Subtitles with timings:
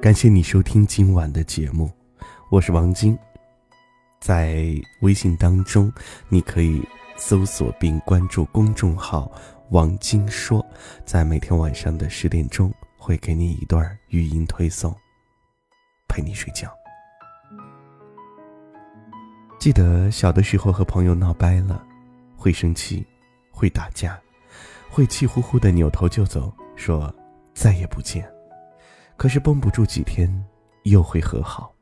[0.00, 1.90] 感谢你收听今晚的节目，
[2.50, 3.18] 我是王晶。
[4.20, 5.92] 在微信当中，
[6.28, 6.82] 你可以
[7.16, 9.30] 搜索并关注公众号
[9.70, 10.64] “王晶说”，
[11.04, 14.94] 在每天晚上的十点钟会给你一段语音推送，
[16.08, 16.72] 陪你睡觉。
[19.58, 21.84] 记得小的时候和朋友闹掰了，
[22.36, 23.06] 会生气，
[23.50, 24.18] 会打架，
[24.90, 27.14] 会气呼呼的扭头就走，说
[27.54, 28.28] 再也不见。
[29.16, 30.32] 可是绷不住几天，
[30.84, 31.74] 又会和好。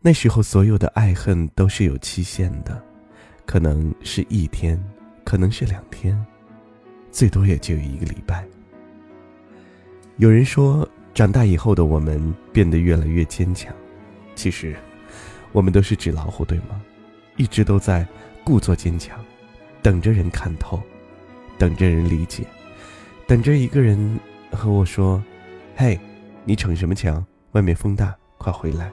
[0.00, 2.82] 那时候所有的爱恨都是有期限的，
[3.46, 4.78] 可能是一天，
[5.24, 6.14] 可能是两天，
[7.10, 8.44] 最多也就一个礼拜。
[10.18, 13.74] 有人说，长大以后的我们变得越来越坚强，
[14.34, 14.76] 其实，
[15.52, 16.80] 我们都是纸老虎，对吗？
[17.36, 18.06] 一直都在
[18.44, 19.18] 故作坚强，
[19.82, 20.80] 等着人看透，
[21.58, 22.44] 等着人理解，
[23.26, 24.18] 等着一个人
[24.50, 25.22] 和我说。
[25.76, 25.98] 嘿，
[26.44, 27.24] 你逞什么强？
[27.52, 28.90] 外面风大，快回来。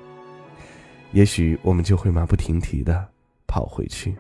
[1.12, 3.08] 也许我们就会马不停蹄的
[3.46, 4.16] 跑回去。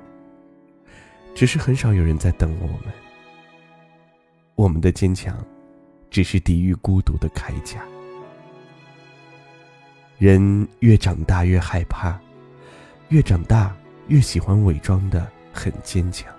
[1.33, 2.93] 只是很少有人在等我们。
[4.55, 5.43] 我们的坚强，
[6.09, 7.81] 只是抵御孤独的铠甲。
[10.19, 12.19] 人越长大越害怕，
[13.09, 13.75] 越长大
[14.07, 16.31] 越喜欢伪装的很坚强。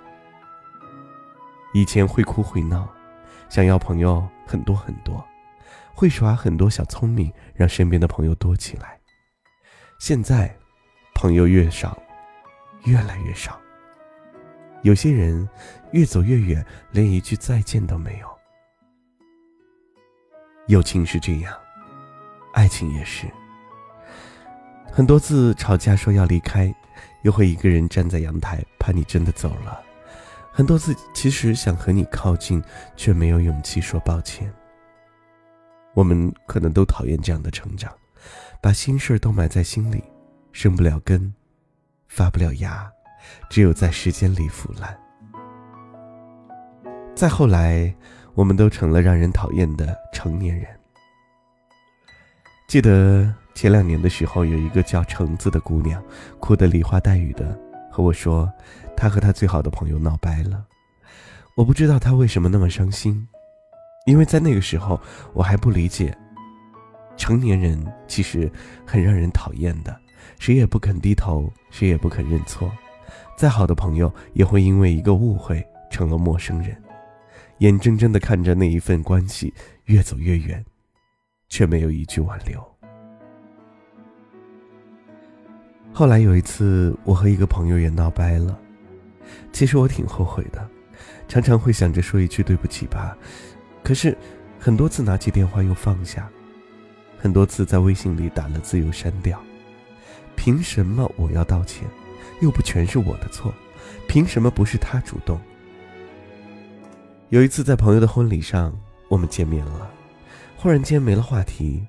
[1.72, 2.88] 以前会哭会闹，
[3.48, 5.24] 想要朋友很多很多。
[5.94, 8.98] 会耍很多小聪明，让身边的朋友多起来。
[9.98, 10.54] 现在，
[11.14, 12.02] 朋友越少，
[12.84, 13.60] 越来越少。
[14.82, 15.48] 有些人
[15.92, 18.28] 越走越远，连一句再见都没有。
[20.66, 21.54] 友情是这样，
[22.54, 23.26] 爱情也是。
[24.90, 26.74] 很多次吵架说要离开，
[27.22, 29.82] 又会一个人站在阳台，怕你真的走了。
[30.55, 32.62] 很多次其实想和你靠近，
[32.95, 34.53] 却没有勇气说抱歉。
[35.95, 37.91] 我们可能都讨厌这样的成长，
[38.61, 40.05] 把心事都埋在心里，
[40.52, 41.33] 生不了根，
[42.07, 42.91] 发不了芽，
[43.48, 44.98] 只有在时间里腐烂。
[47.14, 47.95] 再后来，
[48.35, 50.67] 我们都成了让人讨厌的成年人。
[52.68, 56.02] 记得前两年的时候，有一个叫橙子的姑娘，
[56.39, 57.58] 哭得梨花带雨的
[57.92, 58.51] 和我说，
[58.97, 60.64] 他和他最好的朋友闹掰了。
[61.55, 63.29] 我不知道他为什么那么伤心。
[64.07, 64.98] 因为在那个时候，
[65.35, 66.17] 我还不理解，
[67.17, 68.51] 成年人其实
[68.85, 69.97] 很让人讨厌的，
[70.41, 72.73] 谁也不肯低头，谁也不肯认错，
[73.36, 76.74] 再好的朋友也会因为一个误会成了陌生人，
[77.59, 79.55] 眼睁睁的看着那一份关系
[79.85, 80.64] 越走越远，
[81.48, 82.71] 却没有一句挽留。
[85.95, 88.58] 后来有一次，我和一个朋友也闹掰了，
[89.53, 90.67] 其实我挺后悔的，
[91.29, 93.17] 常常会想着说一句对不起吧。
[93.85, 94.17] 可是，
[94.58, 96.30] 很多次拿起电话又放下，
[97.19, 99.39] 很多次在微信里打了字又删掉。
[100.35, 101.86] 凭什么我要道歉？
[102.41, 103.53] 又不全是我的错，
[104.09, 105.39] 凭什么不是他主动？
[107.29, 108.74] 有一次在朋友的婚礼上，
[109.09, 109.91] 我们见面了，
[110.57, 111.86] 忽然间没了话题。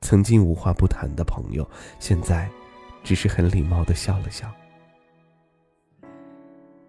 [0.00, 1.68] 曾经无话不谈的朋友，
[2.00, 2.50] 现在
[3.02, 4.50] 只是很礼貌的笑了笑。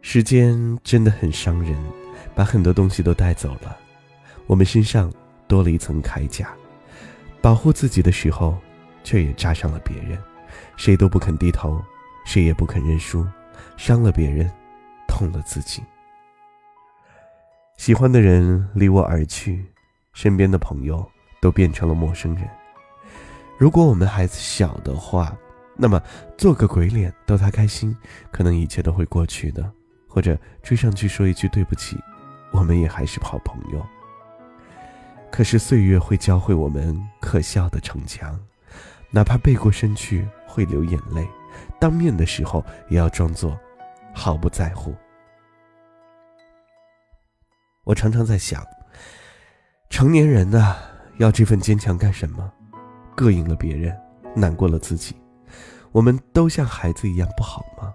[0.02, 1.78] 时间真的很伤人，
[2.36, 3.78] 把很多东西都带走了。
[4.48, 5.12] 我们身上
[5.48, 6.54] 多了一层铠甲，
[7.42, 8.58] 保护自己的时候，
[9.04, 10.22] 却也扎上了别人。
[10.76, 11.82] 谁都不肯低头，
[12.26, 13.26] 谁也不肯认输，
[13.78, 14.52] 伤了别人，
[15.08, 15.82] 痛了自己。
[17.78, 19.66] 喜欢的人离我而去，
[20.14, 21.04] 身边的朋友
[21.42, 22.48] 都变成了陌生人。
[23.58, 25.36] 如果我们还小的话，
[25.76, 26.02] 那么
[26.38, 27.96] 做个鬼脸逗他开心，
[28.32, 29.72] 可能一切都会过去的。
[30.08, 31.98] 或者追上去说一句对不起，
[32.52, 33.84] 我们也还是好朋友。
[35.32, 38.40] 可是岁月会教会我们可笑的逞强，
[39.10, 41.28] 哪怕背过身去会流眼泪，
[41.80, 43.60] 当面的时候也要装作
[44.14, 44.94] 毫不在乎。
[47.84, 48.64] 我常常在想，
[49.90, 50.76] 成年人呐，
[51.18, 52.54] 要这份坚强干什么？
[53.18, 54.00] 膈应了别人，
[54.36, 55.16] 难过了自己，
[55.94, 57.94] 我们都像孩子一样不好吗？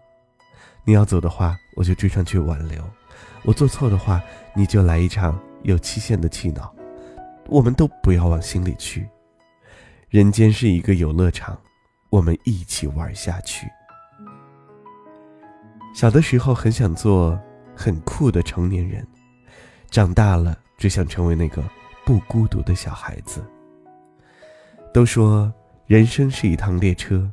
[0.84, 2.80] 你要走的话，我就追上去挽留；
[3.42, 4.22] 我做错的话，
[4.54, 6.72] 你就来一场有期限的气恼。
[7.48, 9.08] 我们都不要往心里去，
[10.10, 11.58] 人间是一个游乐场，
[12.08, 13.66] 我们一起玩下去。
[15.92, 17.36] 小的时候很想做
[17.74, 19.04] 很酷的成年人，
[19.90, 21.64] 长大了只想成为那个
[22.04, 23.42] 不孤独的小孩子。
[24.94, 25.52] 都说
[25.86, 27.30] 人生是一趟列车，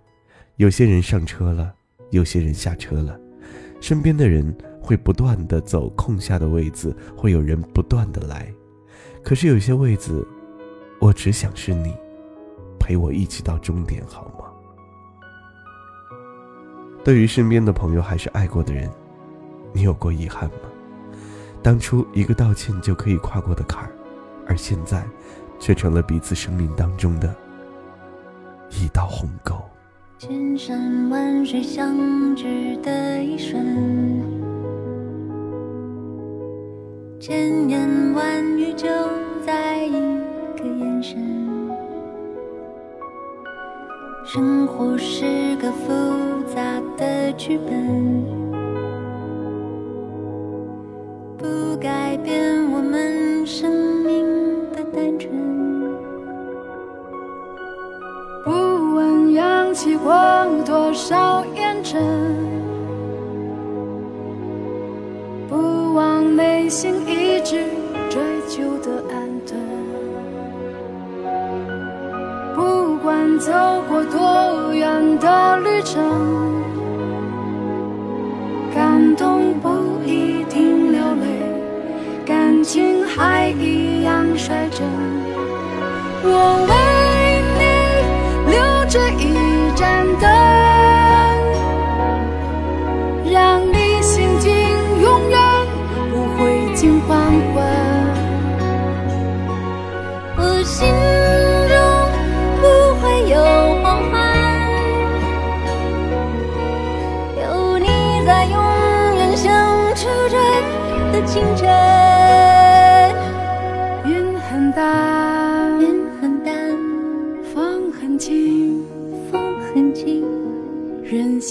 [0.58, 1.74] 有些人上车了，
[2.12, 3.20] 有些人下车了，
[3.82, 8.50] 身边的人会不断的走空下的位子，会有人不断的来。
[9.22, 10.26] 可是有些位子，
[11.02, 11.94] 我只想是你，
[12.80, 14.46] 陪我一起到终点，好吗？
[17.04, 18.90] 对于身边的朋友还是爱过的人，
[19.74, 20.56] 你有过遗憾吗？
[21.62, 23.92] 当初一个道歉就可以跨过的坎儿，
[24.48, 25.06] 而现在，
[25.60, 27.36] 却成了彼此生命当中的
[28.70, 29.62] 一道鸿沟。
[30.18, 33.62] 千山万水相聚的一瞬。
[37.20, 38.88] 千言万语就
[39.46, 39.92] 在一
[40.58, 41.18] 个眼神。
[44.24, 45.92] 生活是个复
[46.46, 46.62] 杂
[46.98, 48.24] 的剧本，
[51.38, 53.95] 不改变我们生
[60.66, 62.02] 多少验证。
[66.36, 67.64] 内心一直
[68.10, 69.16] 追求的安
[69.46, 69.56] 顿，
[72.54, 73.52] 不管走
[73.88, 76.04] 过多远的旅程，
[78.74, 79.70] 感动不
[80.06, 81.26] 一定流泪，
[82.26, 84.86] 感情还一样率真。
[86.24, 86.74] 我为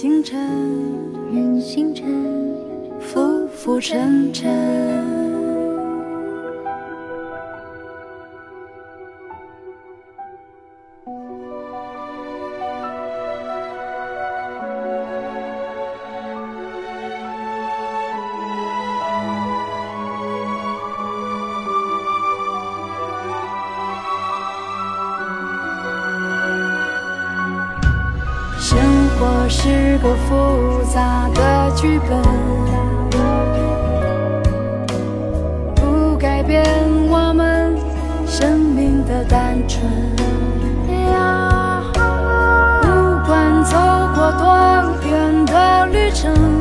[0.04, 0.38] 星辰，
[1.32, 2.04] 任星辰，
[3.00, 5.13] 浮浮沉沉。
[30.04, 32.20] 是个复杂的剧本，
[35.74, 36.62] 不改变
[37.08, 37.74] 我们
[38.26, 39.82] 生命的单纯。
[42.82, 42.86] 不
[43.26, 43.78] 管走
[44.14, 44.44] 过多
[45.08, 46.53] 远的旅程。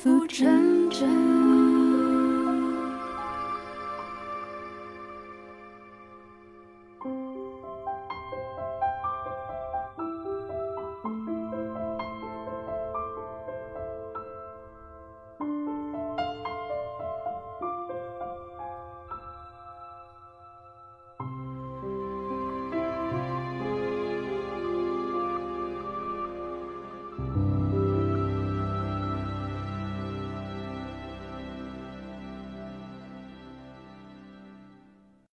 [0.00, 1.57] 浮沉沉。